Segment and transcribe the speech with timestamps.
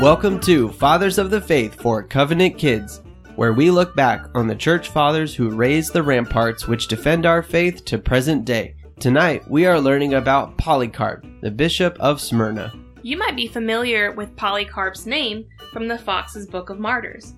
[0.00, 3.02] Welcome to Fathers of the Faith for Covenant Kids,
[3.34, 7.42] where we look back on the church fathers who raised the ramparts which defend our
[7.42, 8.76] faith to present day.
[9.00, 12.72] Tonight, we are learning about Polycarp, the Bishop of Smyrna.
[13.02, 17.34] You might be familiar with Polycarp's name from the Foxe's Book of Martyrs.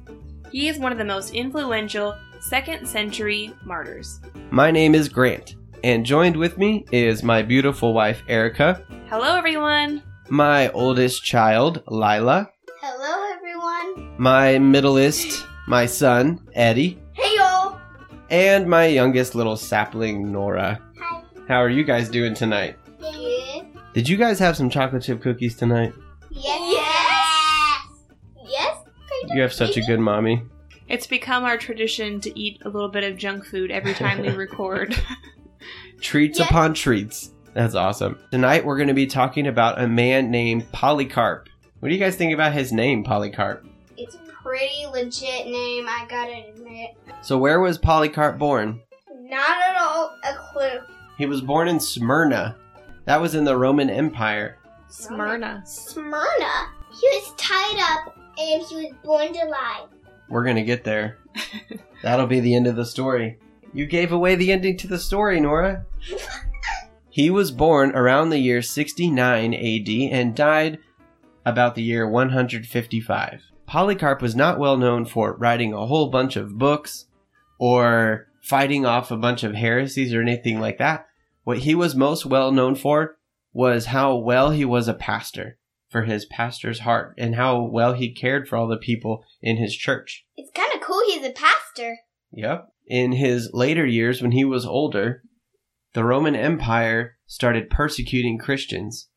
[0.53, 4.21] He is one of the most influential second century martyrs.
[4.51, 10.03] My name is Grant, and joined with me is my beautiful wife, Erica, Hello, everyone!
[10.31, 14.15] My oldest child, Lila, Hello, everyone.
[14.19, 17.79] my middleest, my son, Eddie, Hey, y'all.
[18.31, 20.81] and my youngest little sapling, Nora.
[21.01, 21.23] Hi.
[21.49, 22.77] How are you guys doing tonight?
[23.01, 23.67] Good.
[23.95, 25.93] Did you guys have some chocolate chip cookies tonight?
[26.31, 26.61] Yes.
[26.73, 27.87] Yes.
[28.49, 28.77] Yes.
[29.35, 30.43] You have such a good mommy.
[30.89, 34.29] It's become our tradition to eat a little bit of junk food every time we
[34.31, 34.95] record.
[36.01, 36.49] Treats Yes.
[36.49, 37.33] upon treats.
[37.53, 38.19] That's awesome.
[38.31, 41.49] Tonight we're going to be talking about a man named Polycarp.
[41.81, 43.67] What do you guys think about his name, Polycarp?
[43.97, 46.91] It's a pretty legit name, I gotta admit.
[47.23, 48.81] So, where was Polycarp born?
[49.23, 50.81] Not at all a clue.
[51.19, 52.57] He was born in Smyrna.
[53.07, 54.59] That was in the Roman Empire.
[54.89, 55.63] Smyrna.
[55.67, 56.69] Smyrna.
[56.91, 59.87] He was tied up and he was born to lie.
[60.29, 61.19] We're going to get there.
[62.03, 63.39] That'll be the end of the story.
[63.73, 65.85] You gave away the ending to the story, Nora.
[67.21, 70.79] He was born around the year 69 AD and died
[71.45, 73.43] about the year 155.
[73.67, 77.09] Polycarp was not well known for writing a whole bunch of books
[77.59, 81.09] or fighting off a bunch of heresies or anything like that.
[81.45, 83.19] What he was most well known for
[83.53, 85.59] was how well he was a pastor
[85.91, 89.77] for his pastor's heart and how well he cared for all the people in his
[89.77, 90.25] church.
[90.39, 91.99] It's kind of cool he's a pastor.
[92.33, 92.69] Yep.
[92.87, 95.23] In his later years, when he was older,
[95.93, 99.09] the Roman Empire started persecuting Christians.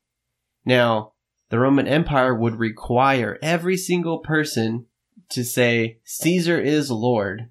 [0.65, 1.13] Now,
[1.49, 4.87] the Roman Empire would require every single person
[5.29, 7.49] to say, Caesar is Lord.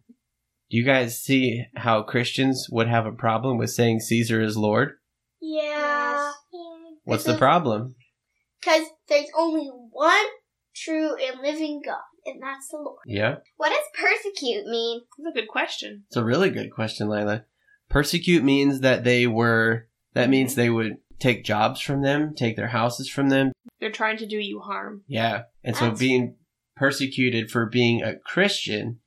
[0.70, 4.92] Do you guys see how Christians would have a problem with saying Caesar is Lord?
[5.41, 6.32] Yeah.
[7.04, 7.94] What's the problem?
[8.60, 10.25] Because there's only one
[10.75, 13.00] true and living God, and that's the Lord.
[13.06, 13.36] Yeah.
[13.56, 15.02] What does persecute mean?
[15.19, 16.04] That's a good question.
[16.08, 17.44] It's a really good question, Lila.
[17.92, 22.69] Persecute means that they were, that means they would take jobs from them, take their
[22.69, 25.03] houses from them, They're trying to do you harm.
[25.06, 25.42] Yeah.
[25.62, 26.36] And so being
[26.75, 29.00] persecuted for being a Christian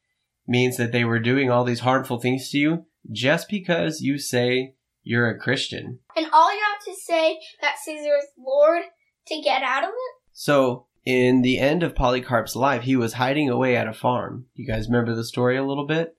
[0.48, 4.76] means that they were doing all these harmful things to you just because you say
[5.04, 6.00] you're a Christian.
[6.16, 8.84] And all you have to say that Caesar is Lord
[9.28, 10.24] to get out of it?
[10.32, 14.46] So in the end of Polycarp's life, he was hiding away at a farm.
[14.54, 16.16] You guys remember the story a little bit?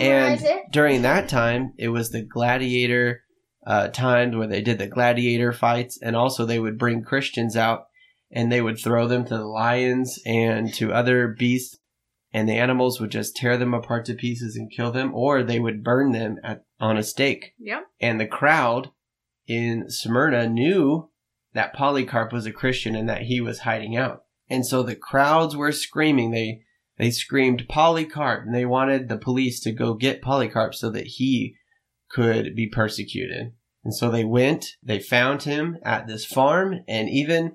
[0.00, 0.64] And it.
[0.70, 3.22] during that time, it was the gladiator
[3.66, 7.86] uh, times where they did the gladiator fights, and also they would bring Christians out
[8.30, 11.78] and they would throw them to the lions and to other beasts,
[12.32, 15.60] and the animals would just tear them apart to pieces and kill them, or they
[15.60, 17.52] would burn them at, on a stake.
[17.58, 17.84] Yep.
[18.00, 18.90] And the crowd
[19.46, 21.10] in Smyrna knew
[21.54, 24.24] that Polycarp was a Christian and that he was hiding out.
[24.48, 26.30] And so the crowds were screaming.
[26.30, 26.62] They
[26.98, 31.56] they screamed Polycarp and they wanted the police to go get Polycarp so that he
[32.10, 33.52] could be persecuted.
[33.84, 37.52] And so they went, they found him at this farm, and even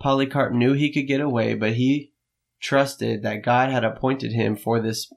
[0.00, 2.12] Polycarp knew he could get away, but he
[2.60, 5.10] trusted that God had appointed him for this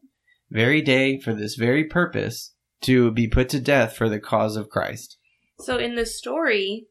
[0.49, 4.69] very day, for this very purpose, to be put to death for the cause of
[4.69, 5.17] Christ.
[5.59, 6.87] So in the story,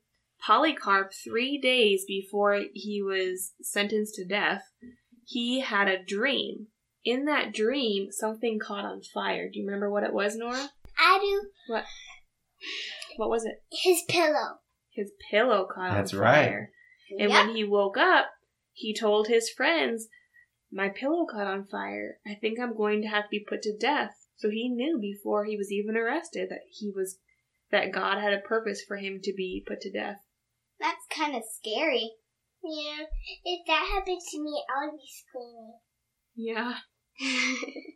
[0.47, 4.62] Polycarp, three days before he was sentenced to death,
[5.25, 6.69] he had a dream.
[7.04, 9.48] In that dream, something caught on fire.
[9.53, 10.70] Do you remember what it was, Nora?
[10.98, 11.48] I do.
[11.72, 11.84] What?
[13.16, 13.62] What was it?
[13.70, 14.59] His pillow.
[14.91, 16.47] His pillow caught That's on right.
[16.48, 16.70] fire.
[17.19, 17.47] And Yep.
[17.47, 18.31] when he woke up,
[18.72, 20.09] he told his friends,
[20.72, 22.19] My pillow caught on fire.
[22.26, 24.12] I think I'm going to have to be put to death.
[24.36, 27.18] So he knew before he was even arrested that he was
[27.71, 30.18] that God had a purpose for him to be put to death.
[30.80, 32.10] That's kind of scary.
[32.62, 33.04] Yeah.
[33.45, 35.78] If that happened to me, I would be screaming.
[36.34, 36.74] Yeah.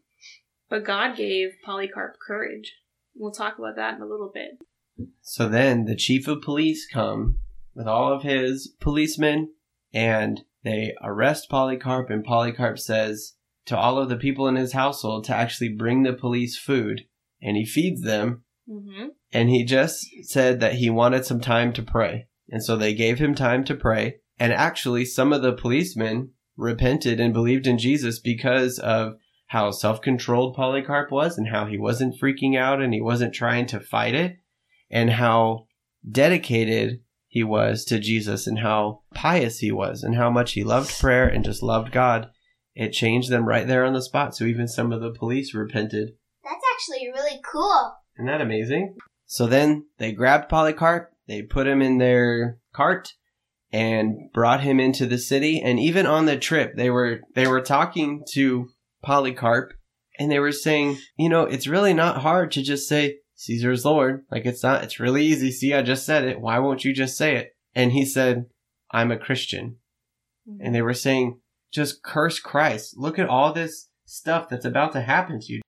[0.69, 2.75] But God gave Polycarp courage.
[3.15, 4.59] We'll talk about that in a little bit.
[5.23, 7.41] So then the chief of police come
[7.75, 9.53] with all of his policemen
[9.95, 13.35] and they arrest Polycarp and Polycarp says
[13.67, 17.07] to all of the people in his household to actually bring the police food
[17.41, 19.07] and he feeds them Mm-hmm.
[19.33, 22.27] and he just said that he wanted some time to pray.
[22.51, 24.17] And so they gave him time to pray.
[24.39, 29.15] And actually, some of the policemen repented and believed in Jesus because of
[29.47, 33.65] how self controlled Polycarp was and how he wasn't freaking out and he wasn't trying
[33.67, 34.37] to fight it
[34.91, 35.67] and how
[36.09, 40.99] dedicated he was to Jesus and how pious he was and how much he loved
[40.99, 42.29] prayer and just loved God,
[42.75, 44.35] it changed them right there on the spot.
[44.35, 46.11] So even some of the police repented.
[46.43, 47.95] That's actually really cool.
[48.17, 48.97] Isn't that amazing?
[49.27, 53.13] So then they grabbed Polycarp, they put him in their cart
[53.73, 57.61] and brought him into the city and even on the trip they were they were
[57.61, 58.69] talking to
[59.03, 59.73] Polycarp
[60.19, 64.25] and they were saying, you know, it's really not hard to just say Caesar's Lord.
[64.31, 65.53] Like it's not it's really easy.
[65.53, 66.41] See, I just said it.
[66.41, 67.53] Why won't you just say it?
[67.75, 68.47] And he said,
[68.91, 69.77] I'm a Christian.
[70.49, 70.67] Mm-hmm.
[70.67, 71.41] And they were saying,
[71.73, 72.95] just curse Christ.
[72.97, 75.61] Look at all this stuff that's about to happen to you.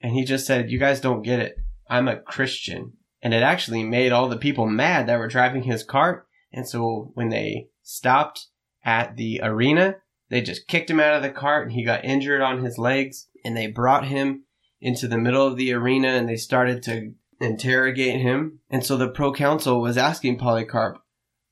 [0.00, 1.56] And he just said, you guys don't get it.
[1.88, 2.92] I'm a Christian.
[3.22, 6.25] And it actually made all the people mad that were driving his cart.
[6.56, 8.46] And so when they stopped
[8.82, 9.96] at the arena,
[10.30, 13.28] they just kicked him out of the cart and he got injured on his legs.
[13.44, 14.44] And they brought him
[14.80, 18.60] into the middle of the arena and they started to interrogate him.
[18.70, 20.98] And so the proconsul was asking Polycarp,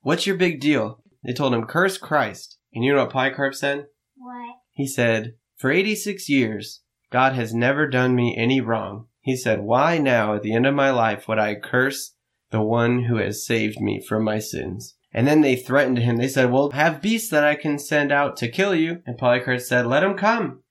[0.00, 1.02] What's your big deal?
[1.22, 2.58] They told him, Curse Christ.
[2.72, 3.86] And you know what Polycarp said?
[4.16, 4.56] What?
[4.72, 6.80] He said, For 86 years,
[7.12, 9.06] God has never done me any wrong.
[9.20, 12.13] He said, Why now, at the end of my life, would I curse
[12.54, 14.94] the one who has saved me from my sins?
[15.12, 16.18] And then they threatened him.
[16.18, 19.02] They said, Well, have beasts that I can send out to kill you.
[19.04, 20.62] And Polycarp said, Let them come.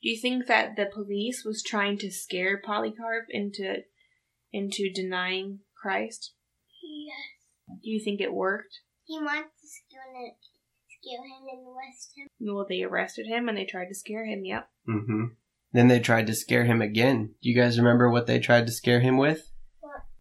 [0.00, 3.78] Do you think that the police was trying to scare Polycarp into
[4.52, 6.34] into denying Christ?
[6.82, 7.80] Yes.
[7.82, 8.80] Do you think it worked?
[9.06, 10.34] He wants to scare him,
[11.00, 12.28] scare him and arrest him.
[12.54, 14.44] Well, they arrested him and they tried to scare him.
[14.44, 14.68] Yep.
[14.88, 15.24] Mm-hmm.
[15.72, 17.34] Then they tried to scare him again.
[17.42, 19.50] Do you guys remember what they tried to scare him with?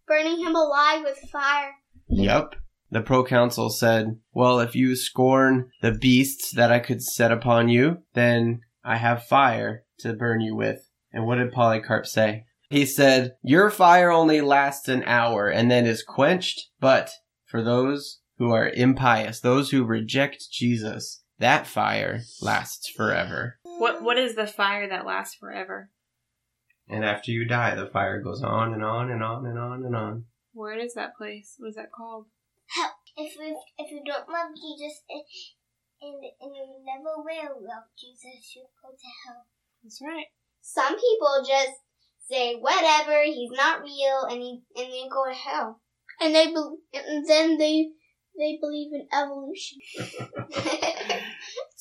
[0.07, 1.75] Burning him alive with fire.
[2.09, 2.55] Yep.
[2.91, 8.03] The proconsul said, Well, if you scorn the beasts that I could set upon you,
[8.13, 10.89] then I have fire to burn you with.
[11.11, 12.45] And what did Polycarp say?
[12.69, 17.11] He said, Your fire only lasts an hour and then is quenched, but
[17.45, 23.59] for those who are impious, those who reject Jesus, that fire lasts forever.
[23.63, 25.89] What What is the fire that lasts forever?
[26.87, 29.95] And after you die, the fire goes on and on and on and on and
[29.95, 30.25] on.
[30.53, 31.55] Where is that place?
[31.57, 32.25] What is that called?
[32.75, 35.23] Hell, if we if you don't love Jesus and
[36.01, 39.45] and, and you never will love Jesus, you go to hell.
[39.83, 40.25] That's right.
[40.61, 41.71] Some people just
[42.29, 45.81] say whatever, he's not real, and he and they go to hell.
[46.21, 47.89] And they bel and then they
[48.37, 49.79] they believe in evolution.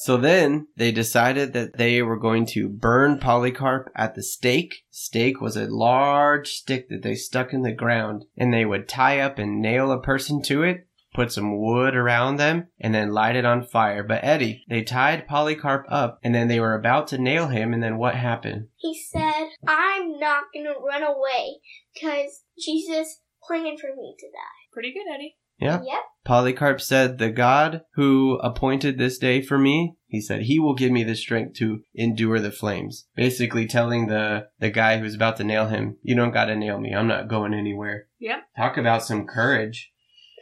[0.03, 4.83] So then they decided that they were going to burn Polycarp at the stake.
[4.91, 9.21] Stake was a large stick that they stuck in the ground and they would tie
[9.21, 13.37] up and nail a person to it, put some wood around them, and then light
[13.37, 14.03] it on fire.
[14.03, 17.81] But Eddie, they tied Polycarp up and then they were about to nail him and
[17.81, 18.71] then what happened?
[18.79, 21.61] he said, "I'm not gonna run away
[21.95, 25.37] because Jesus planned for me to die." Pretty good, Eddie.
[25.63, 25.81] Yeah.
[25.83, 26.01] Yep.
[26.25, 30.93] Polycarp said, The God who appointed this day for me, he said, he will give
[30.93, 33.07] me the strength to endure the flames.
[33.17, 36.95] Basically telling the, the guy who's about to nail him, you don't gotta nail me.
[36.95, 38.07] I'm not going anywhere.
[38.21, 38.39] Yep.
[38.57, 39.91] Talk about some courage.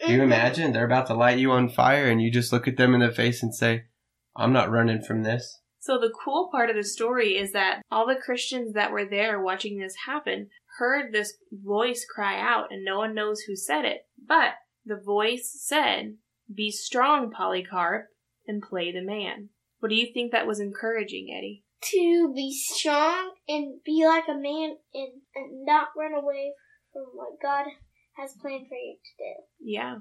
[0.05, 0.25] Do you Mhm.
[0.25, 3.01] imagine they're about to light you on fire and you just look at them in
[3.01, 3.85] the face and say,
[4.37, 5.61] I'm not running from this.
[5.79, 9.41] So the cool part of the story is that all the Christians that were there
[9.41, 10.49] watching this happen
[10.79, 14.03] heard this voice cry out and no one knows who said it.
[14.27, 14.55] But
[14.90, 16.18] the voice said,
[16.54, 18.09] "Be strong, Polycarp,
[18.47, 21.64] and play the man." What do you think that was encouraging, Eddie?
[21.82, 26.52] to be strong and be like a man and, and not run away
[26.92, 27.64] from what God
[28.18, 29.42] has planned for you to do.
[29.61, 29.99] Yeah.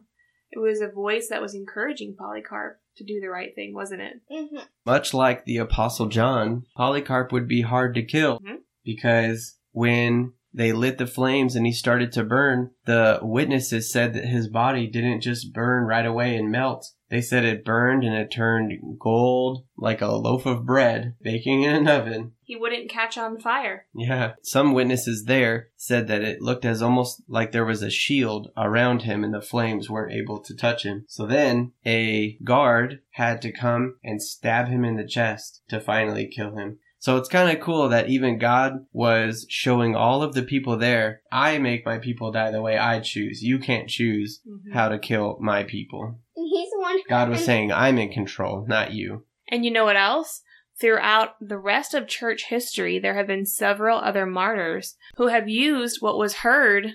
[0.51, 4.21] It was a voice that was encouraging Polycarp to do the right thing, wasn't it?
[4.31, 4.57] Mm-hmm.
[4.85, 8.57] Much like the Apostle John, Polycarp would be hard to kill Mhm.
[8.83, 14.25] because when they lit the flames and he started to burn, the witnesses said that
[14.25, 16.91] his body didn't just burn right away and melt.
[17.09, 21.75] They said it burned and it turned gold like a loaf of bread baking in
[21.75, 22.33] an oven.
[22.43, 23.87] He wouldn't catch on fire.
[23.95, 24.33] Yeah.
[24.43, 29.03] Some witnesses there said that it looked as almost like there was a shield around
[29.03, 31.05] him and the flames weren't able to touch him.
[31.07, 36.27] So then a guard had to come and stab him in the chest to finally
[36.27, 36.79] kill him.
[36.99, 41.21] So it's kind of cool that even God was showing all of the people there,
[41.31, 43.41] I make my people die the way I choose.
[43.41, 44.73] You can't choose mm-hmm.
[44.73, 46.19] how to kill my people.
[46.35, 46.99] He's the one.
[47.07, 49.23] God was and- saying, I'm in control, not you.
[49.49, 50.41] And you know what else?
[50.79, 56.01] Throughout the rest of church history, there have been several other martyrs who have used
[56.01, 56.93] what was heard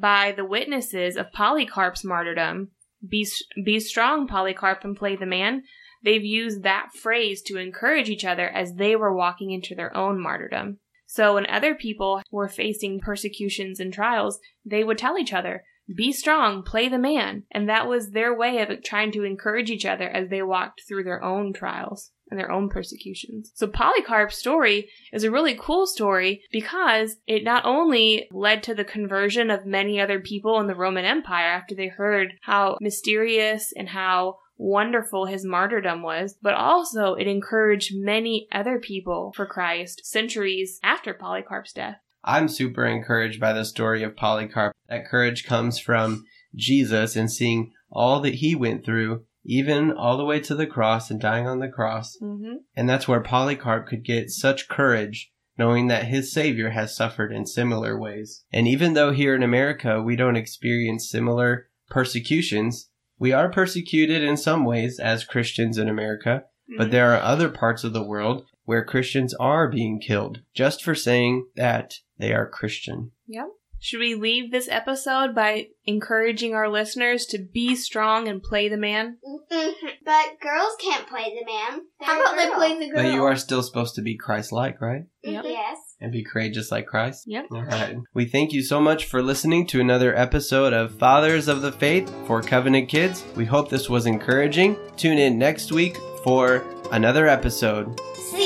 [0.00, 2.70] by the witnesses of Polycarp's martyrdom.
[3.06, 3.26] Be,
[3.64, 5.62] be strong, Polycarp, and play the man.
[6.02, 10.20] They've used that phrase to encourage each other as they were walking into their own
[10.20, 10.78] martyrdom.
[11.06, 16.12] So when other people were facing persecutions and trials, they would tell each other, be
[16.12, 17.44] strong, play the man.
[17.50, 21.04] And that was their way of trying to encourage each other as they walked through
[21.04, 23.52] their own trials and their own persecutions.
[23.54, 28.84] So Polycarp's story is a really cool story because it not only led to the
[28.84, 33.88] conversion of many other people in the Roman Empire after they heard how mysterious and
[33.88, 40.80] how wonderful his martyrdom was, but also it encouraged many other people for Christ centuries
[40.82, 41.96] after Polycarp's death.
[42.24, 44.74] I'm super encouraged by the story of Polycarp.
[44.88, 50.24] That courage comes from Jesus and seeing all that he went through, even all the
[50.24, 52.16] way to the cross and dying on the cross.
[52.20, 52.56] Mm-hmm.
[52.74, 57.46] And that's where Polycarp could get such courage, knowing that his Savior has suffered in
[57.46, 58.44] similar ways.
[58.52, 64.36] And even though here in America we don't experience similar persecutions, we are persecuted in
[64.36, 66.44] some ways as Christians in America,
[66.76, 70.94] but there are other parts of the world where Christians are being killed just for
[70.94, 73.12] saying that they are Christian.
[73.28, 73.46] Yep.
[73.86, 78.76] Should we leave this episode by encouraging our listeners to be strong and play the
[78.76, 79.18] man?
[79.24, 79.74] Mhm.
[80.04, 81.82] But girls can't play the man.
[82.00, 82.54] How They're a about they girl.
[82.56, 83.04] play the girl?
[83.04, 85.04] But you are still supposed to be Christ like, right?
[85.22, 85.44] Yep.
[85.46, 85.78] Yes.
[86.00, 87.26] And be courageous like Christ.
[87.28, 87.46] Yep.
[87.52, 87.94] All right.
[88.12, 92.12] We thank you so much for listening to another episode of Fathers of the Faith
[92.26, 93.22] for Covenant Kids.
[93.36, 94.76] We hope this was encouraging.
[94.96, 98.00] Tune in next week for another episode.
[98.32, 98.45] See